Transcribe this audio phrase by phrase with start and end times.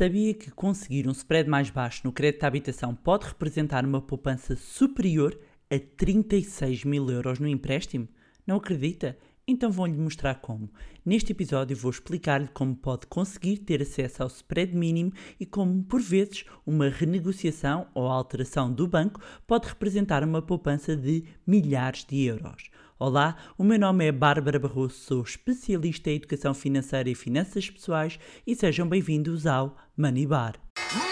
[0.00, 4.56] Sabia que conseguir um spread mais baixo no crédito à habitação pode representar uma poupança
[4.56, 5.38] superior
[5.70, 8.08] a 36 mil euros no empréstimo?
[8.46, 9.18] Não acredita?
[9.46, 10.70] Então vou-lhe mostrar como.
[11.04, 16.00] Neste episódio vou explicar-lhe como pode conseguir ter acesso ao spread mínimo e como, por
[16.00, 22.69] vezes, uma renegociação ou alteração do banco pode representar uma poupança de milhares de euros.
[23.02, 28.18] Olá, o meu nome é Bárbara Barroso, sou especialista em educação financeira e finanças pessoais
[28.46, 30.56] e sejam bem-vindos ao Money Bar.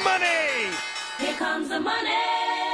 [0.04, 0.70] Money!
[1.18, 2.12] Here comes the money.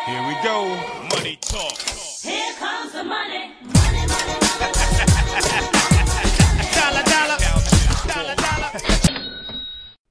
[0.08, 0.66] Here we go.
[1.14, 1.78] Money talk.
[2.24, 3.52] Here comes the money.
[3.62, 4.72] Money, money, money.
[6.74, 7.38] Dollar, dollar.
[8.08, 8.72] Dollar, dollar.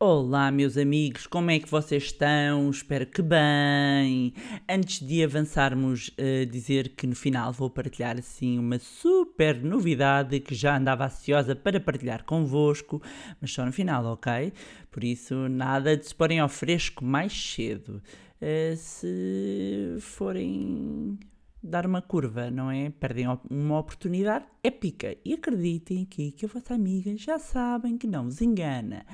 [0.06, 2.70] Olá, meus amigos, como é que vocês estão?
[2.70, 4.34] Espero que bem.
[4.68, 10.54] Antes de avançarmos, eh, dizer que no final vou partilhar assim uma super novidade que
[10.54, 13.02] já andava ansiosa para partilhar convosco,
[13.40, 14.52] mas só no final, ok?
[14.92, 18.04] Por isso, nada de se porem ao fresco mais cedo.
[18.42, 21.18] Eh, se forem
[21.64, 22.90] dar uma curva, não é?
[22.90, 25.16] Perdem uma oportunidade épica.
[25.24, 29.06] E acreditem aqui que a vossa amiga já sabem que não vos engana.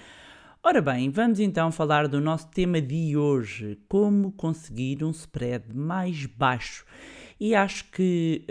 [0.62, 6.26] Ora bem, vamos então falar do nosso tema de hoje: como conseguir um spread mais
[6.26, 6.86] baixo.
[7.40, 8.44] E acho que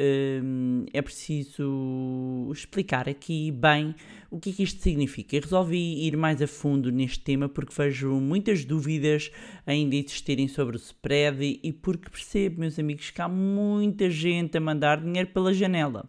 [0.43, 3.95] hum, é preciso explicar aqui bem
[4.31, 5.37] o que é que isto significa.
[5.37, 9.31] Eu resolvi ir mais a fundo neste tema porque vejo muitas dúvidas
[9.67, 14.61] ainda existirem sobre o spread e porque percebo, meus amigos, que há muita gente a
[14.63, 16.09] mandar dinheiro pela janela.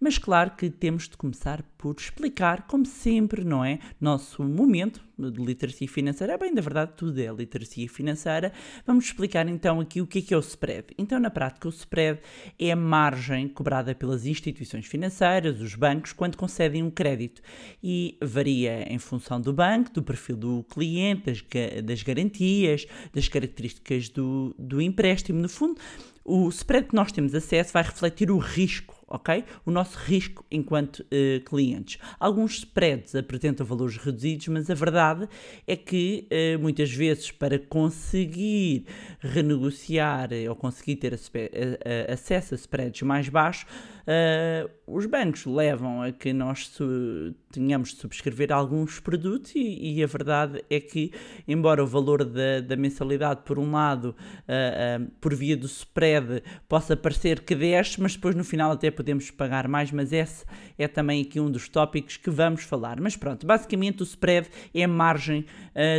[0.00, 3.78] Mas claro que temos de começar por explicar, como sempre, não é?
[4.00, 8.50] Nosso momento de literacia financeira, é bem, da verdade, tudo é literacia financeira.
[8.86, 10.86] Vamos explicar então aqui o que é que é o spread.
[10.96, 12.18] Então, na prática, o spread
[12.58, 17.42] é a margem cobrada pelas instituições financeiras, os bancos, quando concedem um crédito.
[17.82, 21.44] E varia em função do banco, do perfil do cliente, das,
[21.84, 25.40] das garantias, das características do, do empréstimo.
[25.40, 25.78] No fundo,
[26.24, 29.44] o spread que nós temos acesso vai refletir o risco, ok?
[29.66, 31.98] O nosso risco enquanto eh, clientes.
[32.18, 35.28] Alguns spreads apresentam valores reduzidos, mas a verdade
[35.66, 38.86] é que eh, muitas vezes para conseguir
[39.18, 43.66] renegociar eh, ou conseguir ter aspe- a- a- acesso a spreads mais baixos,
[44.06, 46.70] eh, os bancos levam a que nós
[47.52, 51.12] tenhamos de subscrever alguns produtos e, e a verdade é que,
[51.46, 54.14] embora o valor da, da mensalidade, por um lado,
[54.48, 58.90] ah, ah, por via do spread, possa parecer que desce, mas depois no final até
[58.90, 60.44] podemos pagar mais, mas esse
[60.78, 63.00] é também aqui um dos tópicos que vamos falar.
[63.00, 65.44] Mas pronto, basicamente o spread é a margem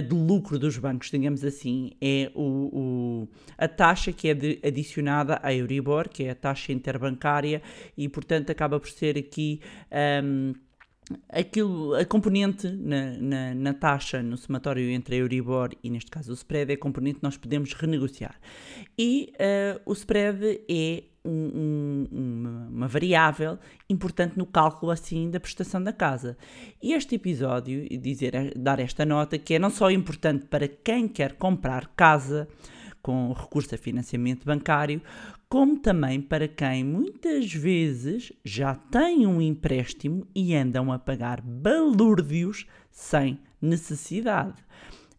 [0.07, 2.41] de lucro dos bancos, digamos assim, é o,
[3.23, 7.61] o- a taxa que é de- adicionada à Euribor, que é a taxa interbancária,
[8.03, 9.59] e portanto acaba por ser aqui.
[9.91, 10.53] ahm,
[11.29, 16.31] aquilo, a componente na, na, na taxa, no somatório entre a Euribor e, neste caso,
[16.31, 18.39] o spread, é a componente que nós podemos renegociar.
[18.97, 23.59] E eh, o spread é um- um- uma, variável
[23.89, 26.37] importante no cálculo, assim, da prestação da casa.
[26.81, 31.33] E este episódio, dizer, dar esta nota, que é não só importante para quem quer
[31.33, 32.47] comprar casa,
[33.01, 35.01] com recurso a financiamento bancário,
[35.49, 42.65] como também para quem muitas vezes já tem um empréstimo e andam a pagar balúrdios
[42.89, 44.63] sem necessidade.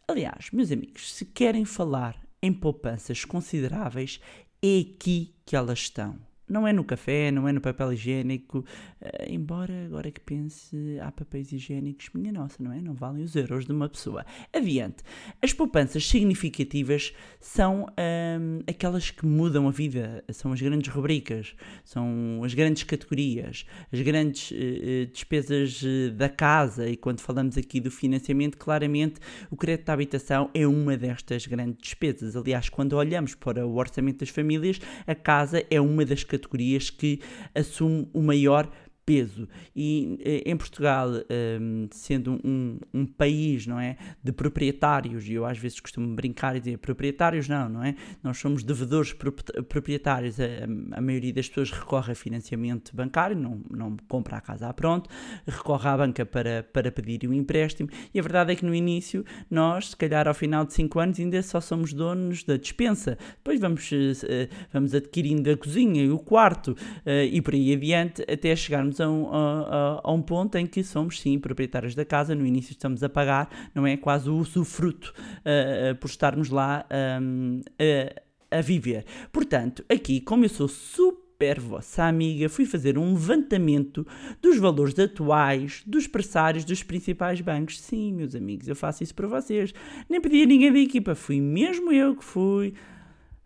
[0.09, 4.21] Aliás, meus amigos, se querem falar em poupanças consideráveis,
[4.63, 6.19] é aqui que elas estão.
[6.49, 8.65] Não é no café, não é no papel higiênico,
[9.03, 12.81] eh, embora agora que pense, há papéis higiênicos, minha nossa, não é?
[12.81, 14.25] Não valem os euros de uma pessoa.
[14.53, 15.03] Adiante.
[15.41, 21.55] As poupanças significativas são ahm, aquelas que mudam a vida, são as grandes rubricas,
[21.85, 25.83] são as grandes categorias, as grandes eh, despesas
[26.17, 26.89] da casa.
[26.89, 29.21] E quando falamos aqui do financiamento, claramente
[29.51, 32.37] o crédito à habitação é uma destas grandes despesas.
[32.37, 37.21] Aliás, quando olhamos para o orçamento das famílias, a casa é uma das categorias que
[37.55, 38.71] assume o maior
[39.05, 39.49] peso.
[39.75, 45.45] E eh, em Portugal, ehm, sendo um, um país, não é, de proprietários, e eu
[45.45, 47.95] às vezes costumo brincar e dizer proprietários não, não é?
[48.23, 50.45] Nós somos devedores prop- proprietários, a,
[50.93, 55.11] a maioria das pessoas recorre a financiamento bancário, não, não compra a casa à pronto,
[55.47, 59.25] recorre à banca para, para pedir um empréstimo, e a verdade é que no início
[59.51, 63.61] nós, se calhar ao final de 5 anos, ainda só somos donos da dispensa, depois
[63.61, 68.55] vamos, eh, vamos adquirindo a cozinha e o quarto, eh, e por aí adiante, até
[68.55, 72.35] chegarmos a um, a, a- a um ponto em que somos sim proprietários da casa,
[72.35, 75.13] no início estamos a pagar, não é quase o usufruto
[75.45, 79.05] eh, por estarmos lá ahm, a- a viver.
[79.33, 84.07] Portanto, aqui, como eu sou super super vossa amiga, fui fazer um levantamento
[84.41, 87.81] dos valores atuais dos pressários dos principais bancos.
[87.81, 89.75] Sim, meus amigos, eu faço isso para vocês.
[90.09, 92.75] Nem pedi a ninguém da equipa, fui mesmo eu que fui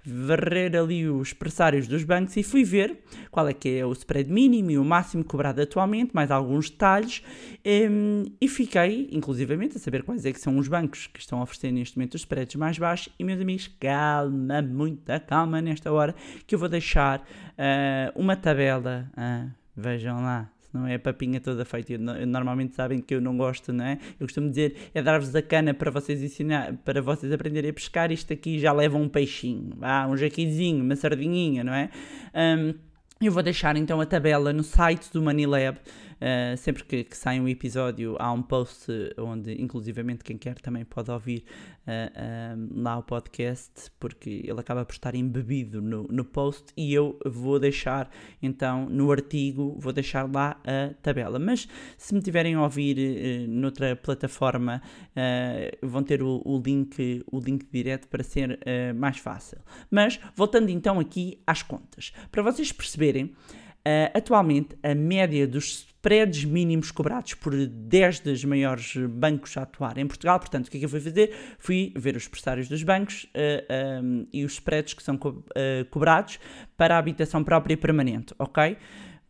[0.07, 2.99] varrer ali os pressários dos bancos e fui ver
[3.31, 7.23] qual é que é o spread mínimo e o máximo cobrado atualmente, mais alguns detalhes,
[7.65, 11.43] em, e fiquei, inclusivamente, a saber quais é que são os bancos que estão a
[11.43, 13.13] oferecer neste momento os spreads mais baixos.
[13.19, 16.15] E, meus amigos, calma, muita calma nesta hora,
[16.47, 17.27] que eu vou deixar
[17.59, 21.93] ah, uma tabela, ah, vejam lá, não é a papinha toda feita.
[21.95, 23.99] Eu, no- eu normalmente sabem que eu não gosto, não é?
[24.21, 28.11] Eu costumo dizer, é dar-vos a cana para vocês ensinar, para vocês aprenderem a pescar.
[28.13, 31.91] Isto aqui já leva um peixinho, ah, um jaquizinho, uma sardinhinha, não é?
[32.35, 32.75] Ahm,
[33.21, 35.79] eu vou deixar então a tabela no site do Manilab.
[36.17, 40.85] Uh, sempre que, que sai um episódio, há um post onde, inclusivamente, quem quer também
[40.85, 41.45] pode ouvir
[41.87, 46.73] uh, um, lá o podcast, porque ele acaba por estar embebido no, no post.
[46.77, 48.11] E eu vou deixar
[48.43, 51.39] então no artigo, vou deixar lá a tabela.
[51.39, 51.69] Mas
[51.99, 54.81] se me tiverem a ouvir uh, noutra plataforma,
[55.83, 58.59] vão ter o, o link, o link direto para ser
[58.95, 59.59] mais fácil.
[59.91, 63.35] Mas voltando então aqui às contas, para vocês perceberem.
[63.87, 69.97] Uh, atualmente, a média dos spreads mínimos cobrados por 10 dos maiores bancos a atuar
[69.97, 71.33] em Portugal, portanto, o que é que eu fui fazer?
[71.57, 75.45] Fui ver os pressários dos bancos uh, um, e os spreads que são co uh,
[75.89, 76.41] cobrados
[76.77, 78.77] para a habitação própria permanente, ok?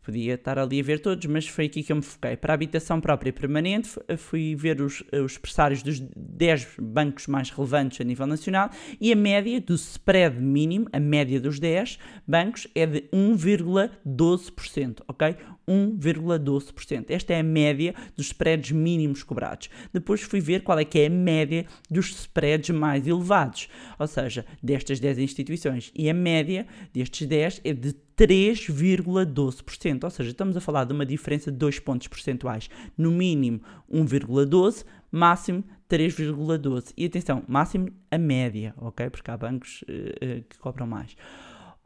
[0.07, 2.37] Podia estar ali a ver todos, mas foi aqui que eu me foquei.
[2.37, 7.99] Para a habitação própria permanente, fui ver os, os pressários dos 10 bancos mais relevantes
[7.99, 8.69] a nível nacional
[9.01, 15.35] e a média do spread mínimo, a média dos 10 bancos, é de 1,12%, ok?
[15.67, 17.07] 1,12%.
[17.09, 19.69] Esta é a média dos spreads mínimos cobrados.
[19.91, 23.67] Depois fui ver qual é que é a média dos spreads mais elevados,
[23.99, 25.91] ou seja, destas 10 instituições.
[25.93, 31.05] E a média destes 10 é de 3,12%, ou seja, estamos a falar de uma
[31.05, 33.61] diferença de 2 pontos percentuais, no mínimo
[33.91, 36.93] 1,12, máximo 3,12.
[36.97, 39.09] E atenção, máximo a média, ok?
[39.09, 39.91] Porque há bancos uh,
[40.39, 41.15] uh, que cobram mais.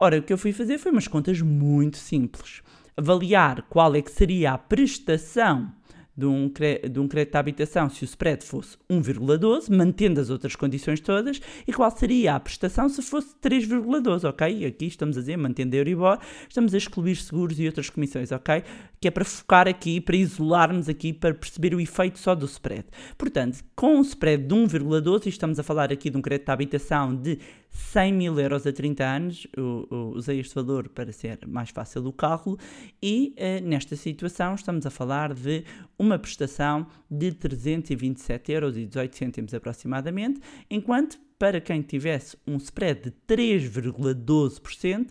[0.00, 2.62] Ora, o que eu fui fazer foi umas contas muito simples.
[2.96, 5.72] Avaliar qual é que seria a prestação
[6.16, 6.50] de um,
[6.90, 11.40] de um crédito à habitação se o spread fosse 1,12, mantendo as outras condições todas,
[11.66, 14.66] e qual seria a prestação se fosse 3,12, ok?
[14.66, 16.18] Aqui estamos a dizer, mantendo a Euribor,
[16.48, 18.62] estamos a excluir seguros e outras comissões, ok?
[19.00, 22.84] Que é para focar aqui, para isolarmos aqui, para perceber o efeito só do spread.
[23.16, 26.52] Portanto, com um spread de 1,12, e estamos a falar aqui de um crédito à
[26.52, 27.38] habitação de
[27.72, 32.06] 100 mil euros a 30 anos, eu, eu usei este valor para ser mais fácil
[32.06, 32.58] o cálculo,
[33.02, 35.64] e uh, nesta situação estamos a falar de
[35.98, 40.38] uma prestação de 327 euros e 18 cêntimos aproximadamente,
[40.70, 45.08] enquanto para quem tivesse um spread de 3,12%,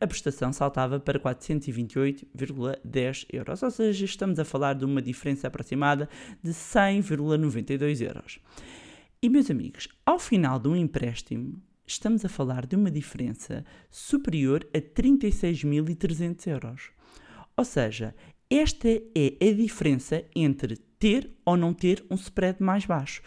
[0.00, 6.08] a prestação saltava para 428,10 euros, ou seja, estamos a falar de uma diferença aproximada
[6.42, 8.38] de 100,92 euros.
[9.22, 14.66] E meus amigos, ao final de um empréstimo, estamos a falar de uma diferença superior
[14.74, 16.90] a 36.300 euros.
[17.56, 18.14] Ou seja,
[18.50, 23.22] esta é a diferença entre ter ou não ter um spread mais baixo.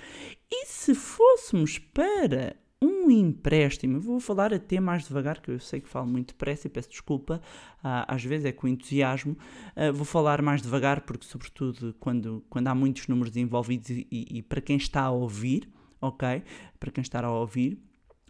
[0.50, 5.90] E se fôssemos para um empréstimo, vou falar até mais devagar, que eu sei que
[5.90, 7.42] falo muito depressa e peço desculpa,
[7.84, 9.36] às vezes é com entusiasmo,
[9.94, 14.42] vou falar mais devagar porque, sobretudo, quando, quando há muitos números envolvidos e, e, e
[14.44, 15.68] para quem está a ouvir,
[16.00, 16.44] ok?
[16.80, 17.80] Para quem está a ouvir,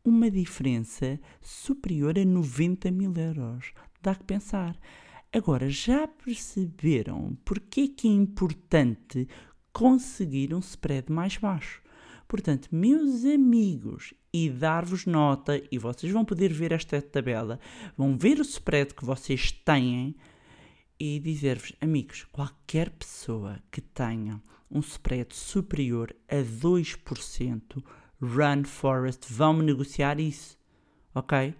[0.04, 3.72] Uma diferença superior a 90 mil euros.
[4.02, 4.78] Dá que pensar.
[5.34, 9.26] Agora, já perceberam porque que é importante
[9.72, 11.82] conseguir um spread mais baixo?
[12.28, 17.58] Portanto, meus amigos, e dar-vos nota, e vocês vão poder ver esta tabela,
[17.96, 20.14] vão ver o spread que vocês têm
[21.00, 27.84] e dizer-vos, amigos, qualquer pessoa que tenha um spread superior a 2%,
[28.22, 30.56] run forest, vão negociar isso,
[31.12, 31.52] ok?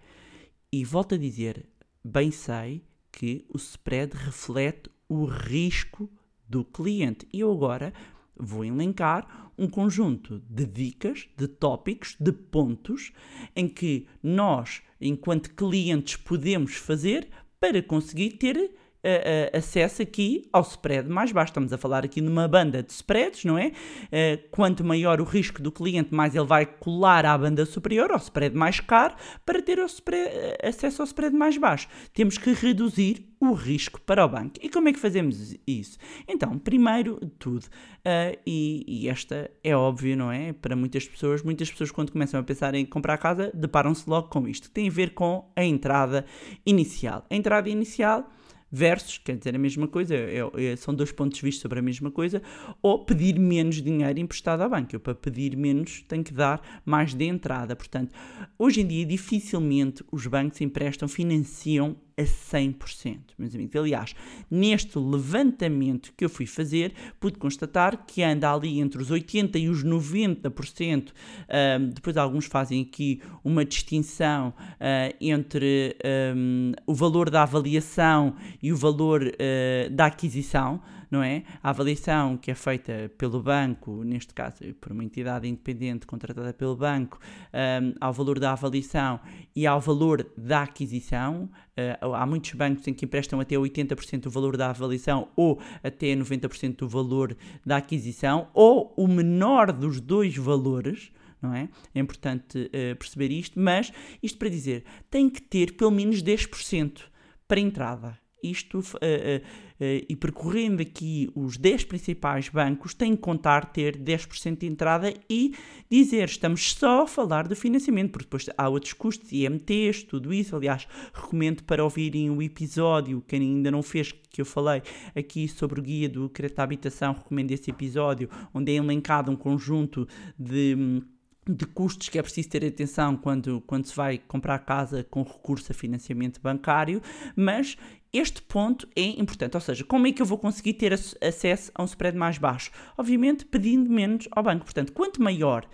[0.73, 1.67] E volto a dizer,
[2.05, 6.11] bem sei que o spread reflete o risco
[6.49, 7.29] do cliente.
[7.33, 7.95] E eu agora
[8.37, 13.13] vou elencar um conjunto de dicas, de tópicos, de pontos
[13.55, 17.29] em que nós, enquanto clientes, podemos fazer
[17.61, 18.75] para conseguir ter
[19.05, 21.51] eh, acesso aqui ao spread mais baixo.
[21.51, 23.73] Estamos a falar aqui numa banda de spreads, não é?
[24.11, 28.19] Eh, quanto maior o risco do cliente, mais ele vai colar à banda superior, ao
[28.19, 31.89] spread mais caro, para ter spread, eh, acesso ao spread mais baixo.
[32.13, 34.55] Temos que reduzir o risco para o banco.
[34.63, 35.99] E como é que fazemos isso?
[36.27, 37.67] Então, primeiro tudo,
[38.05, 40.53] eh, e, e esta é óbvio, não é?
[40.53, 44.49] Para muitas pessoas, muitas pessoas quando começam a pensar em comprar casa, deparam-se logo com
[44.49, 46.25] isto, que tem a ver com a entrada
[46.65, 47.25] inicial.
[47.31, 48.31] A entrada inicial
[48.75, 51.83] versus, quer dizer a mesma coisa, é- é- são dois pontos de vista sobre a
[51.83, 52.43] mesma coisa,
[52.83, 54.97] ou pedir menos dinheiro emprestado à banca.
[54.97, 57.77] Eu, para pedir menos, tenho que dar mais de entrada.
[57.77, 58.13] Portanto,
[58.59, 63.77] hoje em dia, dificilmente os bancos emprestam, financiam a 100%, meus amigos.
[63.77, 64.15] Aliás,
[64.51, 69.69] neste levantamento que eu fui fazer, pude constatar que anda ali entre os 80% e
[69.69, 71.13] os 90%.
[71.49, 78.73] ahm, depois, alguns fazem aqui uma distinção ah, entre ahm, o valor da avaliação e
[78.73, 80.81] o valor ah, da aquisição.
[81.15, 81.45] Não é?
[81.63, 86.75] A avaliação que é feita pelo banco, neste caso por uma entidade independente contratada pelo
[86.75, 87.21] banco,
[87.53, 89.21] ahm, ao valor da avaliação
[89.55, 91.49] e ao valor da aquisição.
[91.77, 96.17] Ah, há muitos bancos em que emprestam até 80% do valor da avaliação ou até
[96.17, 101.13] 90% do valor da aquisição, ou o menor dos dois valores.
[101.41, 101.69] Não é?
[101.95, 107.03] é importante ah, perceber isto, mas isto para dizer, tem que ter pelo menos 10%
[107.47, 108.24] para entrada.
[108.51, 109.41] Isto, ah, ah,
[109.81, 115.13] ah, e percorrendo aqui os 10 principais bancos, tem que contar ter 10% de entrada
[115.29, 115.55] e
[115.91, 120.55] dizer, estamos só a falar do financiamento, porque depois há outros custos, IMTs, tudo isso.
[120.55, 124.83] Aliás, recomendo para ouvirem o episódio, quem ainda não fez, que eu falei
[125.15, 129.37] aqui sobre o guia do crédito à habitação, recomendo esse episódio, onde é elencado um
[129.37, 130.07] conjunto
[130.39, 131.03] de
[131.49, 135.71] de custos que é preciso ter atenção quando, quando se vai comprar casa com recurso
[135.73, 137.03] a financiamento bancário,
[137.37, 137.77] mas
[138.15, 141.73] este ponto é importante, ou seja, como é que eu vou conseguir ter ac- acesso
[141.75, 142.71] a um spread mais baixo?
[142.97, 145.67] Obviamente pedindo menos ao banco, portanto, quanto maior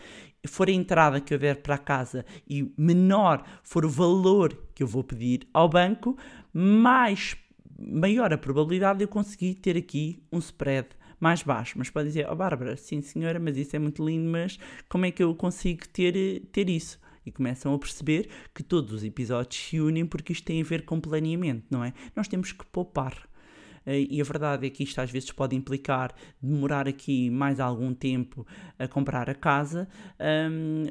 [0.49, 4.83] for a entrada que eu der para a casa e menor for o valor que
[4.83, 6.17] eu vou pedir ao banco,
[6.53, 7.37] mais
[7.79, 11.75] maior a probabilidade de eu conseguir ter aqui um spread mais baixo.
[11.77, 15.11] Mas pode dizer, oh Bárbara, sim senhora, mas isso é muito lindo, mas como é
[15.11, 16.99] que eu consigo ter, ter isso?
[17.25, 20.85] E começam a perceber que todos os episódios se unem porque isto tem a ver
[20.85, 21.93] com planeamento, não é?
[22.17, 23.29] Nós temos que poupar.
[23.87, 27.95] Eh, E a verdade é que isto às vezes pode implicar demorar aqui mais algum
[27.95, 28.47] tempo
[28.79, 29.89] a comprar a casa,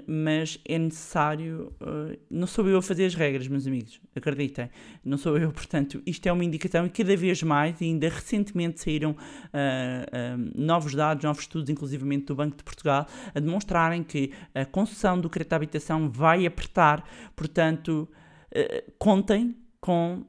[0.08, 1.72] mas é necessário.
[1.82, 4.70] eh, não sou eu a fazer as regras, meus amigos, acreditem.
[5.04, 9.16] Não sou eu, portanto, isto é uma indicação e cada vez mais, ainda recentemente saíram
[9.54, 15.20] ah, novos dados, novos estudos, inclusivamente do Banco de Portugal, a demonstrarem que a concessão
[15.20, 17.04] do crédito à habitação vai apertar,
[17.36, 18.08] portanto,
[18.52, 20.26] eh, contem com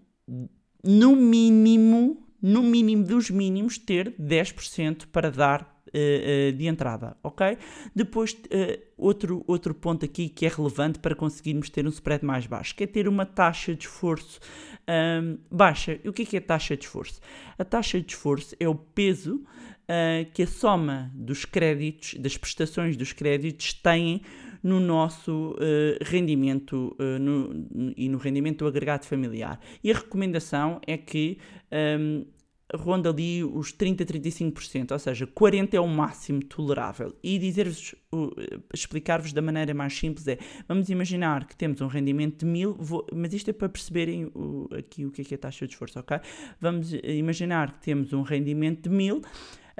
[0.84, 7.58] no mínimo, no mínimo dos mínimos, ter 10% para dar eh, eh, de entrada, ok?
[7.94, 12.46] Depois, eh, outro, outro ponto aqui que é relevante para conseguirmos ter um spread mais
[12.46, 14.38] baixo, que é ter uma taxa de esforço
[14.86, 15.98] ahm, baixa.
[16.04, 17.20] E o que é, que é taxa de esforço?
[17.58, 19.44] A taxa de esforço é o peso
[19.88, 24.22] ah, que a soma dos créditos, das prestações dos créditos, têm
[24.62, 29.58] no nosso eh, rendimento eh, no- e no rendimento do agregado familiar.
[29.82, 31.38] E a recomendação é que
[31.70, 32.24] ahm,
[32.72, 37.16] ronda ali os 30 a 35%, ou seja, 40% é o máximo tolerável.
[37.20, 38.30] E dizer-vos, o-
[38.72, 40.38] explicar-vos da maneira mais simples é,
[40.68, 44.68] vamos imaginar que temos um rendimento de 1000, vou- mas isto é para perceberem o-
[44.72, 46.18] aqui o que é, que é a taxa de esforço, ok?
[46.60, 49.20] Vamos eh, imaginar que temos um rendimento de 1000,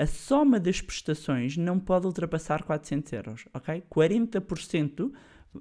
[0.00, 3.84] a soma das prestações não pode ultrapassar 400 euros, ok?
[3.94, 5.12] 40%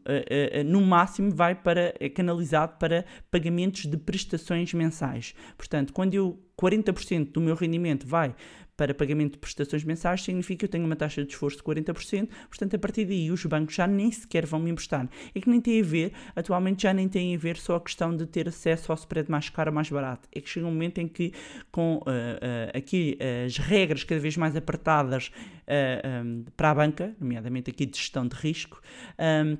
[0.05, 5.36] eh, eh, no máximo vai para, é canalizado para pagamentos de prestações mensais.
[5.58, 8.34] Portanto, quando eu 40% do meu rendimento vai
[8.79, 12.29] para pagamento de prestações mensais, significa que eu tenho uma taxa de esforço de 40%,
[12.48, 15.05] portanto, a partir daí os bancos já nem sequer vão me emprestar.
[15.36, 18.15] É que nem tem a ver, atualmente já nem tem a ver só a questão
[18.15, 20.29] de ter acesso ao spread mais caro ou mais barato.
[20.33, 21.33] É que chega um momento em que,
[21.69, 25.29] com ah, ah, aqui as regras cada vez mais apertadas
[25.67, 28.81] ah, ah, para a banca, nomeadamente aqui de gestão de risco,
[29.17, 29.57] ah,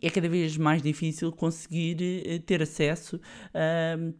[0.00, 3.20] é cada vez mais difícil conseguir eh, ter acesso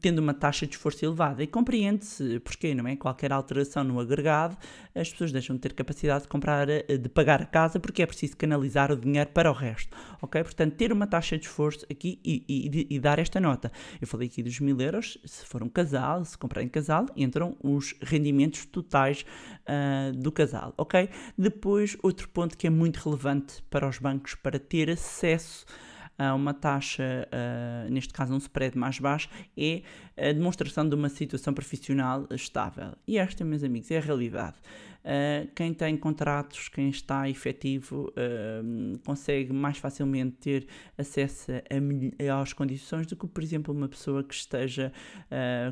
[0.01, 1.43] tendo uma taxa de esforço elevada.
[1.43, 2.97] E compreende-se porquê, não é?
[2.97, 4.57] Qualquer alteração no agregado,
[4.95, 8.07] as pessoas deixam de ter capacidade de comprar, eh, de pagar a casa porque é
[8.07, 9.97] preciso canalizar o dinheiro para o resto.
[10.21, 10.43] Ok?
[10.43, 13.71] Portanto, ter uma taxa de esforço aqui e, e- e dar esta nota.
[14.01, 17.57] Eu falei aqui dos mil euros, se for um casal, se comprar em casal, entram
[17.63, 19.25] os rendimentos totais
[19.67, 20.75] ah, do casal.
[20.77, 21.09] Ok?
[21.37, 25.58] Depois, outro ponto que é muito relevante para os bancos para ter acesso
[26.19, 29.83] a uma taxa, uh, neste caso um spread mais baixo, é
[30.17, 32.93] a demonstração de uma situação profissional estável.
[33.07, 34.57] E esta, meus amigos, é a realidade.
[35.05, 40.67] Uh, quem tem contratos, quem está efetivo, uh, consegue mais facilmente ter
[40.99, 44.93] acesso a, às condições do que, por exemplo, uma pessoa que esteja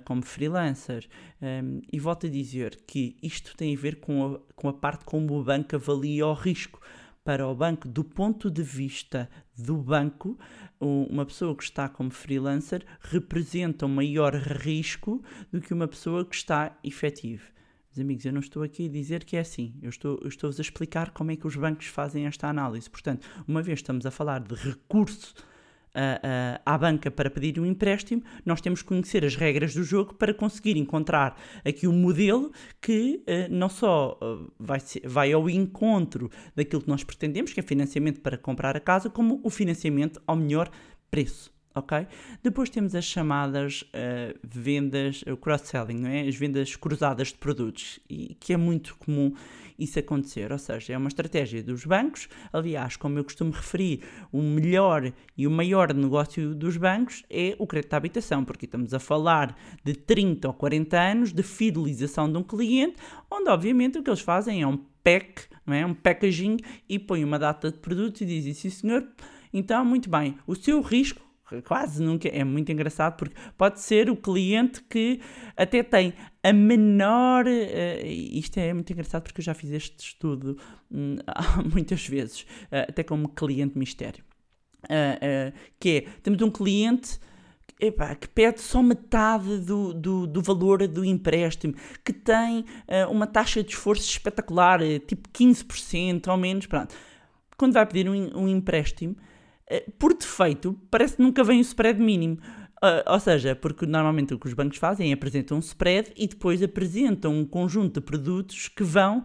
[0.04, 1.08] como freelancer.
[1.42, 5.04] Um, e volto a dizer que isto tem a ver com a, com a parte
[5.04, 6.80] como o banco avalia o risco
[7.26, 9.28] para o banco, do ponto de vista
[9.58, 10.38] do banco,
[10.78, 16.36] uma pessoa que está como freelancer representa um maior risco do que uma pessoa que
[16.36, 17.42] está efetivo.
[17.88, 19.74] Meus amigos, eu não estou aqui a dizer que é assim.
[19.82, 22.88] Eu estou, eu estou-vos a explicar como é que os bancos fazem esta análise.
[22.88, 25.34] Portanto, uma vez estamos a falar de recurso
[26.64, 30.34] à banca para pedir um empréstimo, nós temos que conhecer as regras do jogo para
[30.34, 34.18] conseguir encontrar aqui um modelo que uh, não só
[34.58, 38.80] vai, ser, vai ao encontro daquilo que nós pretendemos, que é financiamento para comprar a
[38.80, 40.70] casa, como o financiamento ao melhor
[41.10, 42.06] preço ok?
[42.42, 46.26] Depois temos as chamadas uh, vendas, o cross-selling, é?
[46.26, 49.34] As vendas cruzadas de produtos, e que é muito comum
[49.78, 54.00] isso acontecer, ou seja, é uma estratégia dos bancos, aliás, como eu costumo referir,
[54.32, 58.94] o melhor e o maior negócio dos bancos é o crédito à habitação, porque estamos
[58.94, 62.96] a falar de 30 ou 40 anos de fidelização de um cliente,
[63.30, 65.84] onde obviamente o que eles fazem é um pack, não é?
[65.84, 66.56] um packaging,
[66.88, 69.06] e põem uma data de produtos e dizem, sim senhor,
[69.52, 71.25] então, muito bem, o seu risco
[71.64, 75.20] quase nunca, é muito engraçado porque pode ser o cliente que
[75.56, 76.12] até tem
[76.42, 80.58] a menor, uh, isto é muito engraçado porque eu já fiz este estudo
[80.90, 81.16] um,
[81.72, 84.24] muitas vezes, uh, até como cliente mistério,
[84.84, 87.18] uh, que é, temos um cliente
[88.20, 92.64] que pede só metade do, do, do, valor do empréstimo, que tem
[93.10, 96.94] uma taxa de esforço espetacular, tipo 15% ou menos, pronto.
[97.54, 99.14] Quando vai pedir um, um empréstimo,
[99.98, 102.38] por defeito, parece que nunca vem o spread mínimo.
[102.76, 106.28] Uh, ou seja, porque normalmente o que os bancos fazem é apresentam um spread e
[106.28, 109.24] depois apresentam um conjunto de produtos que vão,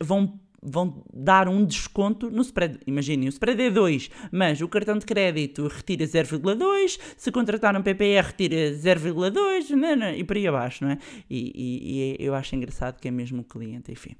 [0.00, 2.80] vão, vão dar um desconto no spread.
[2.86, 7.82] Imaginem, o spread é 2, mas o cartão de crédito retira 0,2, se contratar um
[7.82, 10.98] PPR retira 0,2 e por aí abaixo, não é?
[11.28, 14.16] E, e, e, eu acho engraçado que é mesmo o cliente, enfim.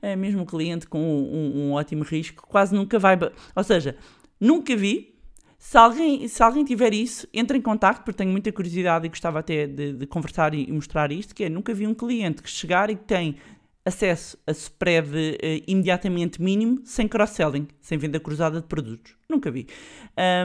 [0.00, 3.18] É mesmo o cliente com um, um ótimo risco, quase nunca vai.
[3.56, 3.96] Ou seja,
[4.40, 5.14] Nunca vi.
[5.58, 9.40] Se alguém, se alguém tiver isso, entre em contato, porque tenho muita curiosidade e gostava
[9.40, 12.90] até de, de conversar e, mostrar isto, que é, nunca vi um cliente que chegar
[12.90, 13.36] e que tem
[13.84, 19.16] acesso a spread uh, imediatamente mínimo sem cross-selling, sem venda cruzada de produtos.
[19.28, 19.66] Nunca vi.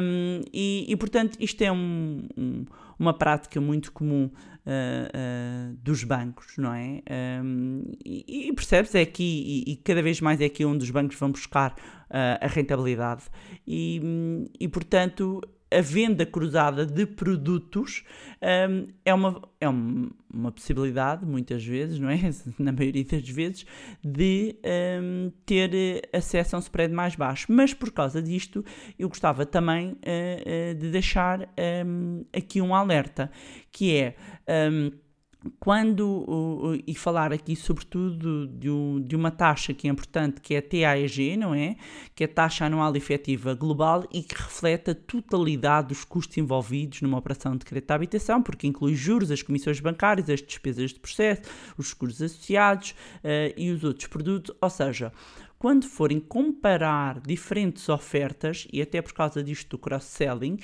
[0.02, 2.66] Um, e, e, portanto, isto é um, um,
[2.98, 4.30] uma prática muito comum
[4.66, 7.02] uh, uh, dos bancos, não é?
[7.44, 10.92] Um, e, e percebes, é aqui, e, e, cada vez mais é aqui onde os
[10.92, 11.76] bancos vão buscar
[12.42, 13.24] a rentabilidade.
[13.66, 14.02] E,
[14.60, 18.04] e portanto, a venda cruzada de produtos
[18.42, 22.20] um, é, uma, é uma possibilidade, muitas vezes, não é?
[22.60, 23.66] Na maioria das vezes,
[24.04, 24.56] de
[25.02, 27.48] um, ter acesso a um spread mais baixo.
[27.50, 28.64] Mas por causa disto,
[29.00, 31.50] eu gostava também uh, uh, de deixar
[31.86, 33.32] um, aqui um alerta,
[33.72, 34.16] que é
[35.60, 38.70] quando, e falar aqui sobretudo de,
[39.08, 41.76] de, uma taxa que é importante, que é a TAEG, não é?
[42.14, 47.02] Que é a taxa anual efetiva global e que reflete a totalidade dos custos envolvidos
[47.02, 51.00] numa operação de crédito à habitação, porque inclui juros, as comissões bancárias, as despesas de
[51.00, 51.42] processo,
[51.76, 55.12] os seguros associados uh, e os outros produtos, ou seja,
[55.58, 60.58] quando forem comparar diferentes ofertas, e até por causa disto do cross-selling,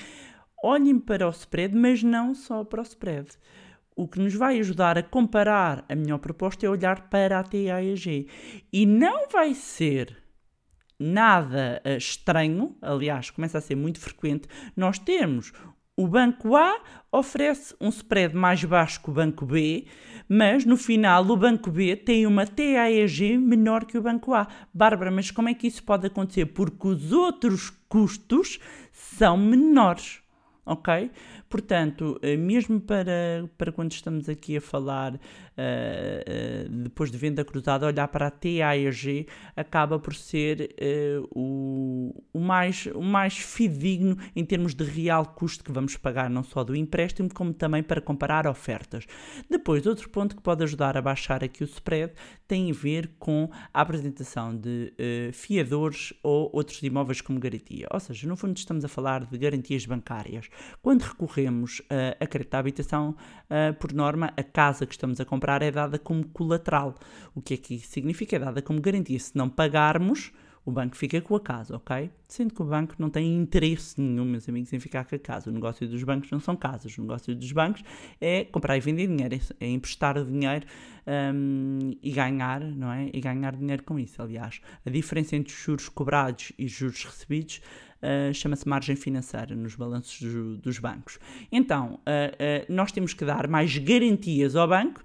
[0.63, 3.27] olhem para o spread, mas não só para o spread
[3.97, 8.27] o que nos vai ajudar a comparar a melhor proposta é olhar para a TAEG.
[8.71, 10.15] E não vai ser
[10.99, 15.51] nada uh, estranho, aliás, começa a ser muito frequente, nós temos
[15.99, 16.79] o banco A
[17.11, 19.87] oferece um spread mais baixo que o banco B,
[20.29, 24.47] mas no final o banco B tem uma TAEG menor que o banco A.
[24.71, 26.45] Bárbara, mas como é que isso pode acontecer?
[26.45, 28.59] Porque os outros custos
[28.91, 30.21] são menores,
[30.67, 31.09] ok?
[31.49, 35.19] Portanto, eh, mesmo para, para quando estamos aqui a falar
[35.57, 42.23] uh, uh, depois de venda cruzada, olhar para a TAEG acaba por ser uh, o,
[42.33, 46.63] o, mais, o mais fidedigno em termos de real custo que vamos pagar, não só
[46.63, 49.05] do empréstimo, como também para comparar ofertas.
[49.49, 52.13] Depois, outro ponto que pode ajudar a baixar aqui o spread
[52.47, 54.93] tem a ver com a apresentação de
[55.33, 57.87] fiadores ou outros imóveis como garantia.
[57.91, 60.49] Ou seja, no fundo estamos a falar de garantias bancárias.
[60.81, 63.15] Quando recorremos uh, a crédito à habitação,
[63.49, 66.95] uh, por norma, a casa que estamos a comprar é dada como colateral.
[67.33, 68.35] O que é que isso significa?
[68.35, 69.19] É dada como garantia.
[69.19, 70.31] Se não pagarmos,
[70.65, 72.11] O banco fica com a casa, ok?
[72.27, 75.49] Sendo que o banco não tem interesse nenhum, meus amigos, em ficar com a casa.
[75.49, 76.97] O negócio dos bancos não são casas.
[76.97, 77.81] O negócio dos bancos
[78.19, 80.65] é comprar e vender dinheiro, é, é emprestar dinheiro
[81.33, 83.09] hum, e ganhar, não é?
[83.13, 84.21] E ganhar dinheiro com isso.
[84.21, 87.61] Aliás, a diferença entre os juros cobrados e os juros recebidos
[87.97, 91.17] Uh, chama-se margem financeira nos balanços do- dos bancos.
[91.51, 95.01] Então, uh, uh, nós temos que dar mais garantias ao banco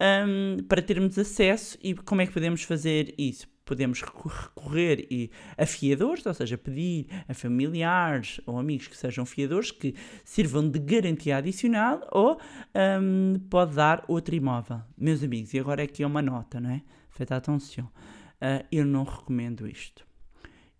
[0.00, 3.48] um, para termos acesso e como é que podemos fazer isso?
[3.64, 9.72] Podemos recorrer e a fiadores, ou seja, pedir a familiares ou amigos que sejam fiadores
[9.72, 12.38] que sirvam de garantia adicional ou
[13.02, 14.80] um, pode dar outro imóvel.
[14.96, 16.82] Meus amigos, e agora aqui é uma nota, não é?
[17.10, 17.86] Feita atenção.
[18.36, 20.06] Uh, eu não recomendo isto.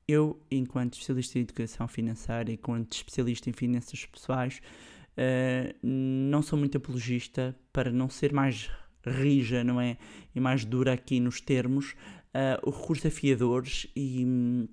[0.06, 4.60] Eu, enquanto especialista em educação financeira e enquanto especialista em finanças pessoais,
[5.16, 8.70] eh, não sou muito apologista para não ser mais
[9.06, 9.96] rija, não é?
[10.34, 11.94] E mais dura aqui nos termos,
[12.34, 14.68] eh, o recurso a fiadores e,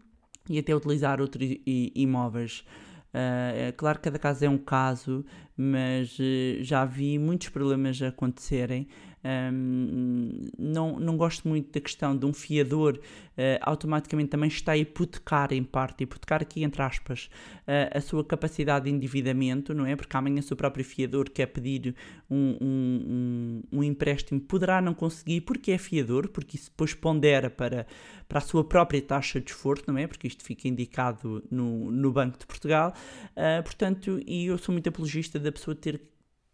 [0.50, 2.66] e até utilizar outros imóveis.
[3.14, 5.24] Eh, é claro que cada caso é um caso,
[5.56, 8.88] mas eh, já vi muitos problemas acontecerem.
[9.26, 13.00] Hum, não, não gosto muito da questão de um fiador
[13.38, 17.30] eh, automaticamente também está a hipotecar em parte, hipotecar aqui entre aspas,
[17.66, 19.96] eh, a sua capacidade de endividamento, não é?
[19.96, 21.96] Porque amanhã o seu próprio fiador quer pedir
[22.30, 27.50] um, um, um, um empréstimo, poderá não conseguir porque é fiador, porque isso depois pondera
[27.50, 27.88] para,
[28.28, 30.06] para a sua própria taxa de esforço, não é?
[30.06, 32.94] Porque isto fica indicado no, no Banco de Portugal.
[33.36, 36.02] Ah, portanto, e eu sou muito apologista da pessoa ter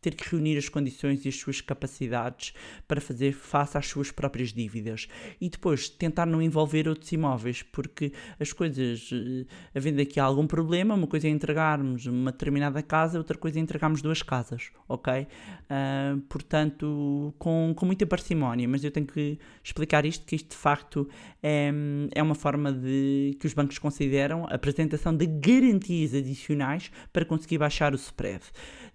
[0.02, 2.54] ter que reunir as condições e as suas capacidades
[2.88, 5.08] para fazer face às suas próprias dívidas
[5.40, 10.96] e depois tentar não envolver outros imóveis, porque as coisas, eh, havendo aqui algum problema,
[10.96, 15.28] uma coisa é entregarmos uma determinada casa, outra coisa é entregarmos duas casas, ok?
[15.70, 20.56] Ah, portanto, com, com muita parcimónia, mas eu tenho que explicar isto, que isto de
[20.56, 21.08] facto
[21.44, 21.72] é,
[22.14, 27.58] é uma forma de que os bancos consideram a apresentação de garantias adicionais para conseguir
[27.58, 28.44] baixar o spread.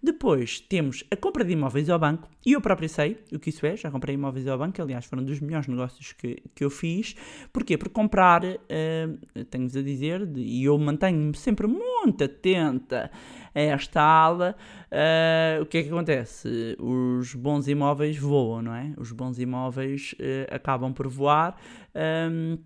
[0.03, 3.67] Depois temos a compra de imóveis ao banco, e eu próprio sei o que isso
[3.67, 7.17] é, já comprei imóveis ao banco, aliás, foram dos melhores negócios que, que eu fiz.
[7.53, 7.77] Porquê?
[7.79, 9.09] Porque comprar, eh,
[9.51, 13.11] tenho-vos a dizer, e eu mantenho-me sempre muito atenta
[13.55, 14.57] a esta ala,
[14.91, 16.77] eh, o que é que acontece?
[16.79, 18.93] Os bons imóveis voam, não é?
[18.97, 21.57] Os bons imóveis eh, acabam por voar.
[21.95, 22.59] ehm,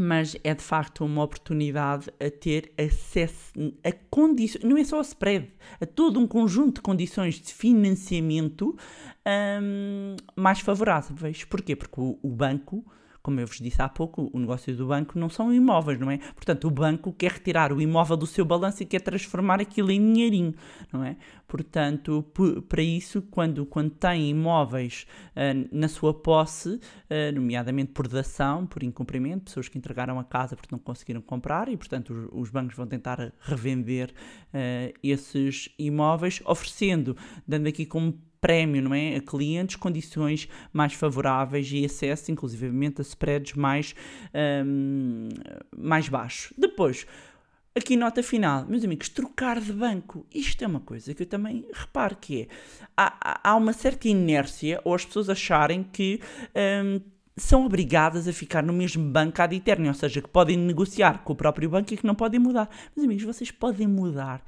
[0.00, 3.52] mas é de facto uma oportunidade a ter acesso
[3.84, 8.74] a condições, não é só a spread, a todo um conjunto de condições de financiamento
[9.62, 11.44] hum, mais favoráveis.
[11.44, 11.76] Porquê?
[11.76, 12.82] Porque o, o banco,
[13.22, 16.18] como eu vos disse há pouco, o negócio do banco não são imóveis, não é?
[16.18, 20.00] Portanto, o banco quer retirar o imóvel do seu balanço e quer transformar aquilo em
[20.00, 20.54] dinheirinho,
[20.92, 21.16] não é?
[21.46, 22.24] Portanto,
[22.68, 25.06] para isso, quando, quando tem imóveis
[25.36, 26.80] ah, na sua posse,
[27.10, 31.68] ah, nomeadamente por dação, por incumprimento, pessoas que entregaram a casa porque não conseguiram comprar
[31.68, 34.12] e, portanto, os, os bancos vão tentar revender
[34.54, 39.16] ah, esses imóveis, oferecendo, dando aqui como prémio, não é?
[39.16, 43.94] A clientes condições mais favoráveis e acesso, inclusivamente, a spreads mais,
[44.34, 45.28] ahm,
[45.76, 46.52] mais baixos.
[46.56, 47.06] Depois,
[47.74, 50.26] aqui nota final, meus amigos, trocar de banco.
[50.34, 52.48] Isto é uma coisa que eu também reparo que é,
[52.96, 56.20] há, há- uma certa inércia ou as pessoas acharem que
[56.54, 57.00] ahm,
[57.36, 61.32] são obrigadas a ficar no mesmo banco ad eterno, ou seja, que podem negociar com
[61.32, 62.68] o próprio banco e que não podem mudar.
[62.94, 64.42] Meus amigos, vocês podem mudar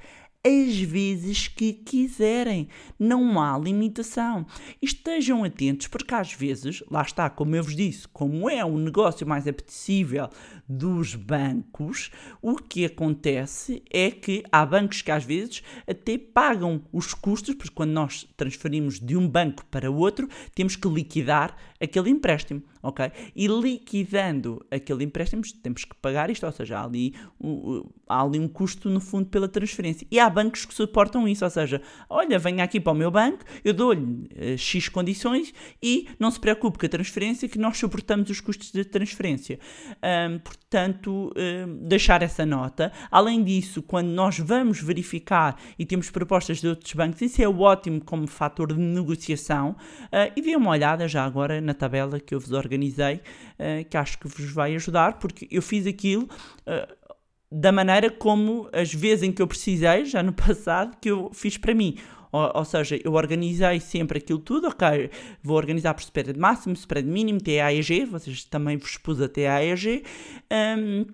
[0.45, 2.67] as vezes que quiserem.
[2.99, 4.45] Não há limitação.
[4.81, 9.25] Estejam atentos, porque às vezes, lá está, como eu vos disse, como é um negócio
[9.25, 10.29] mais apetecível
[10.67, 17.13] dos bancos, o que acontece é que há bancos que às vezes até pagam os
[17.13, 22.63] custos, porque quando nós transferimos de um banco para outro, temos que liquidar aquele empréstimo,
[22.81, 23.11] ok?
[23.35, 27.13] E liquidando aquele empréstimo, temos que pagar isto, ou seja, há ali,
[28.07, 30.07] há ali um custo no fundo pela transferência.
[30.09, 33.43] E há bancos que suportam isso, ou seja, olha, venha aqui para o meu banco,
[33.63, 38.29] eu dou-lhe eh, X condições e não se preocupe com a transferência, que nós suportamos
[38.29, 39.59] os custos da transferência.
[40.01, 42.91] Ahm, portanto, ahm, deixar essa nota.
[43.11, 48.01] Além disso, quando nós vamos verificar e temos propostas de outros bancos, isso é ótimo
[48.01, 49.75] como fator de negociação.
[50.11, 53.21] Ah, e dê uma olhada já agora na tabela que eu vos organizei,
[53.59, 56.27] ah, que acho que vos vai ajudar, porque eu fiz aquilo.
[56.67, 56.87] ah,
[57.53, 61.57] da maneira como as vezes em que eu precisei, já no passado, que eu fiz
[61.57, 61.97] para mim.
[62.31, 65.11] Ou, seja, eu organizei sempre aquilo tudo, ok,
[65.43, 70.03] vou organizar por spread máximo, spread mínimo, TAEG, vocês também vos pus a TAEG,
[70.51, 71.05] hum,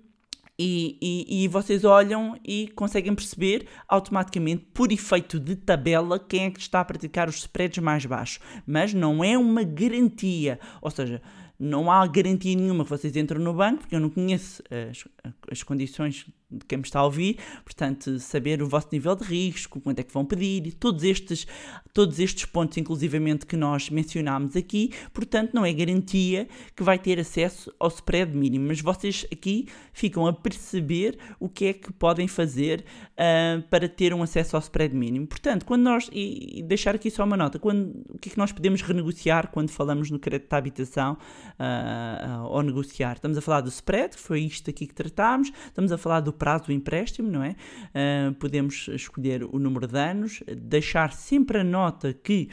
[0.57, 6.51] e, e, e vocês olham e conseguem perceber automaticamente, por efeito de tabela, quem é
[6.51, 8.39] que está a praticar os spreads mais baixos.
[8.65, 10.59] Mas não é uma garantia.
[10.81, 11.21] Ou seja,
[11.59, 15.03] não há garantia nenhuma que vocês entram no banco, porque eu não conheço as,
[15.51, 19.79] as condições de quem me está a ouvir, portanto, saber o vosso nível de risco,
[19.79, 21.45] quanto é que vão pedir, todos estes,
[21.93, 27.19] todos estes pontos, inclusivamente, que nós mencionámos aqui, portanto, não é garantia que vai ter
[27.19, 32.27] acesso ao spread mínimo, mas vocês aqui ficam a perceber o que é que podem
[32.27, 32.83] fazer
[33.13, 35.27] uh, para ter um acesso ao spread mínimo.
[35.27, 38.37] Portanto, quando nós, e, e deixar aqui só uma nota, quando, o que é que
[38.37, 43.13] nós podemos renegociar quando falamos no crédito de habitação uh, uh, ou negociar?
[43.13, 46.33] Estamos a falar do spread, que foi isto aqui que tratámos, estamos a falar do
[46.39, 47.55] prazo do empréstimo, não é?
[47.93, 52.49] Uh, podemos escolher o número de anos, deixar sempre a nota que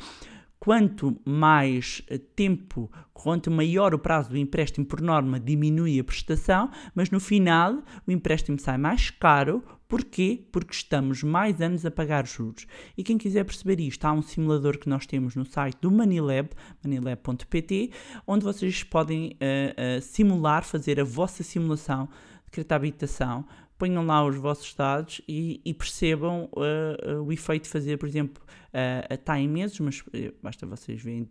[0.58, 2.02] quanto mais
[2.34, 7.84] tempo, quanto maior o prazo do empréstimo, por norma, diminui a prestação, mas no final
[8.04, 9.62] o empréstimo sai mais caro.
[9.88, 10.44] Porquê?
[10.50, 12.66] Porque estamos mais anos a pagar juros.
[12.98, 16.48] E quem quiser perceber isto, há um simulador que nós temos no site do Manilab,
[16.82, 17.92] manilab.pt,
[18.26, 22.08] onde vocês podem uh, uh, simular, fazer a vossa simulação
[22.44, 23.44] de crédito à habitação
[23.78, 28.08] ponham lá os vossos dados e, e percebam uh, uh, o efeito de fazer, por
[28.08, 28.42] exemplo,
[28.76, 30.04] uh, está em meses, mas
[30.42, 31.28] basta vocês verem,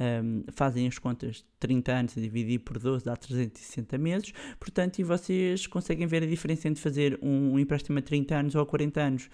[0.00, 4.98] um, fazem as contas de 30 anos a dividir por 12 dá 360 meses, portanto,
[4.98, 8.62] e vocês conseguem ver a diferença entre fazer um, um empréstimo a 30 anos ou
[8.62, 9.30] a 40 anos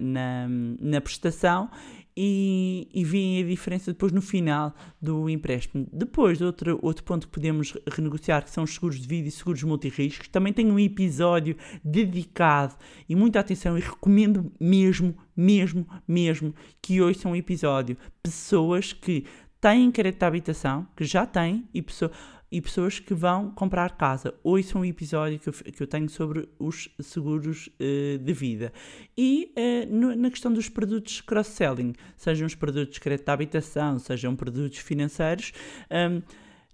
[0.00, 0.46] na,
[0.80, 1.68] na prestação
[2.16, 5.86] e, e veem a diferença depois no final do empréstimo.
[5.92, 9.62] Depois, outro, outro ponto que podemos renegociar, que são os seguros de vida e seguros
[9.62, 12.74] multirriscos, também tem um episódio dedicado
[13.06, 17.96] e muita atenção e recomendo mesmo, mesmo, mesmo que ouçam um episódio.
[18.22, 19.24] Pessoas que
[19.60, 22.12] têm crédito de habitação, que já têm, e pessoas
[22.50, 24.32] e pessoas que vão comprar casa.
[24.42, 28.72] Ouçam um episódio que eu, que eu tenho sobre os seguros uh, de vida.
[29.16, 33.98] E uh, no, na questão dos produtos cross-selling, sejam os produtos de crédito de habitação,
[33.98, 35.52] sejam produtos financeiros,
[35.90, 36.22] um,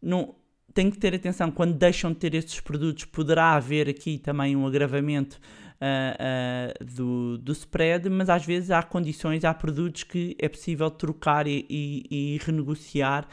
[0.01, 0.35] não,
[0.75, 4.66] tem que ter atenção quando deixam de ter estes produtos, poderá haver aqui também um
[4.66, 5.40] agravamento
[5.83, 10.90] uh, uh, do, do spread, mas às vezes há condições, há produtos que é possível
[10.90, 13.27] trocar e, e, e renegociar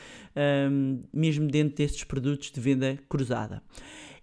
[0.69, 3.61] um, mesmo dentro destes produtos de venda cruzada.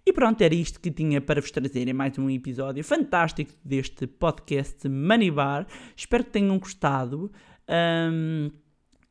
[0.04, 4.06] E pronto, era isto que tinha para vos trazer em mais um episódio fantástico deste
[4.06, 5.66] podcast Money Bar.
[5.96, 7.32] Espero que tenham gostado.
[7.68, 8.50] Um,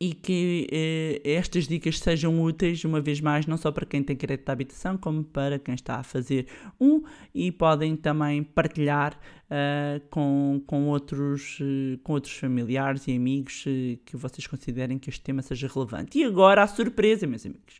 [0.05, 4.15] e que eh, estas dicas sejam úteis, uma vez mais, não só para quem tem
[4.15, 6.45] crédito de habitação, como para quem está a fazer
[6.79, 7.01] um
[7.33, 13.97] e podem também partilhar uh, com, com, outros, uh, com outros familiares e amigos uh,
[14.05, 16.19] que vocês considerem que este tema seja relevante.
[16.19, 17.79] E agora a surpresa, meus amigos.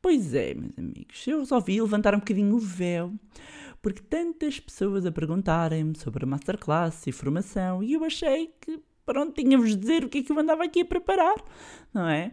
[0.00, 3.12] Pois é, meus amigos, eu resolvi levantar um bocadinho o véu
[3.82, 9.32] porque tantas pessoas a perguntarem-me sobre a masterclass e formação e eu achei que pronto,
[9.32, 11.36] tinha-vos de dizer o que é que eu andava aqui a preparar,
[11.94, 12.30] não é?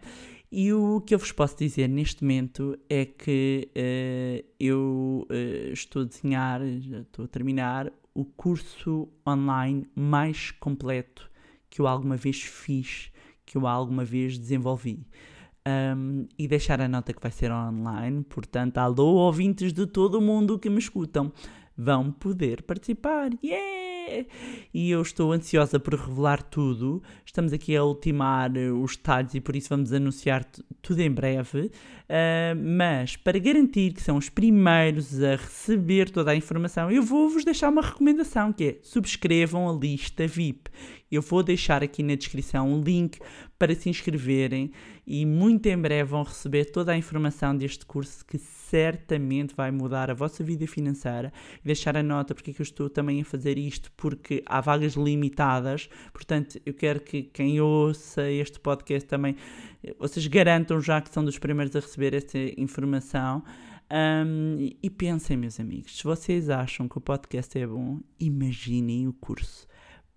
[0.52, 6.02] E o que eu vos posso dizer neste momento é que uh, eu uh, estou
[6.02, 11.32] a desenhar, já estou a terminar, o curso online mais completo
[11.70, 13.10] que eu alguma vez fiz,
[13.46, 15.08] que eu alguma vez desenvolvi.
[15.68, 20.22] Um, e deixar a nota que vai ser online, portanto, alô ouvintes de todo o
[20.22, 21.32] mundo que me escutam,
[21.76, 23.32] vão poder participar.
[23.44, 23.95] Yeah!
[24.74, 27.02] E eu estou ansiosa por revelar tudo.
[27.26, 30.46] Estamos aqui a ultimar os detalhes e por isso vamos anunciar
[30.82, 31.72] tudo em breve.
[32.06, 37.44] Uh, mas para garantir que são os primeiros a receber toda a informação, eu vou-vos
[37.44, 40.70] deixar uma recomendação que é subscrevam a lista VIP.
[41.12, 43.20] Eu vou deixar aqui na descrição um link
[43.58, 44.72] para se inscreverem
[45.08, 50.10] e muito em breve vão receber toda a informação deste curso que certamente vai mudar
[50.10, 51.32] a vossa vida financeira.
[51.63, 54.94] Deixar a nota porque é que eu estou também a fazer isto, porque há vagas
[54.94, 59.36] limitadas, portanto eu quero que quem ouça este podcast também,
[60.00, 63.44] vocês garantam já que são dos primeiros a receber esta informação.
[63.92, 69.14] Um, e pensem, meus amigos, se vocês acham que o podcast é bom, imaginem o
[69.14, 69.68] curso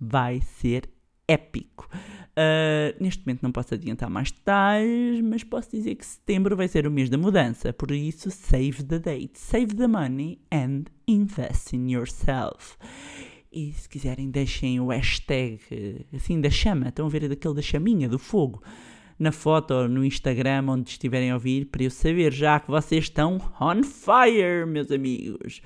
[0.00, 0.88] vai ser
[1.28, 1.88] épico.
[2.30, 6.86] Uh, neste momento não posso adiantar mais detalhes, mas posso dizer que setembro vai ser
[6.86, 11.90] o mês da mudança, por isso save the date, save the money and invest in
[11.90, 12.78] yourself.
[13.52, 15.60] E se quiserem, deixem o hashtag
[16.14, 18.62] assim da chama, estão a ver daquele da chaminha, do fogo,
[19.18, 23.04] na foto ou no Instagram, onde estiverem a ouvir, para eu saber já que vocês
[23.04, 25.60] estão on fire, meus amigos.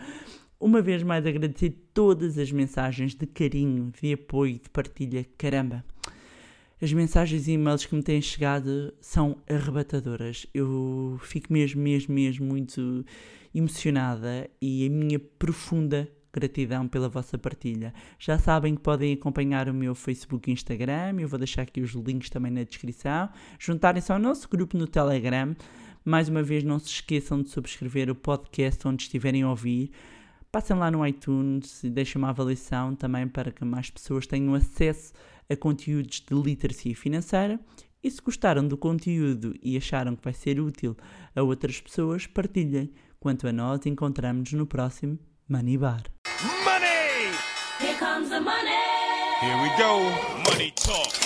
[0.58, 5.26] Uma vez mais agradecer todas as mensagens de carinho, de apoio, de partilha.
[5.36, 5.84] Caramba!
[6.80, 10.46] As mensagens e e-mails que me têm chegado são arrebatadoras.
[10.52, 13.04] Eu fico mesmo, mesmo, mesmo muito
[13.54, 17.92] emocionada e a minha profunda gratidão pela vossa partilha.
[18.18, 21.92] Já sabem que podem acompanhar o meu Facebook e Instagram, eu vou deixar aqui os
[21.92, 23.28] links também na descrição.
[23.58, 25.54] Juntarem-se ao nosso grupo no Telegram
[26.04, 29.92] Mais uma vez, não se esqueçam de subscrever o podcast onde estiverem a ouvir.
[30.50, 35.12] Passem lá no iTunes e deixem uma avaliação também para que mais pessoas tenham acesso
[35.48, 37.60] a conteúdos de literacia financeira.
[38.02, 40.96] E se gostaram do conteúdo e acharam que vai ser útil
[41.36, 42.92] a outras pessoas, partilhem.
[43.20, 45.18] Quanto a nós, encontramos-nos no próximo
[45.48, 46.21] Money Bar.
[47.82, 48.70] Here comes the money.
[49.40, 50.08] Here we go.
[50.44, 51.21] Money talk.